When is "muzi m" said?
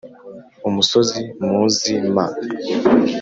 1.47-2.15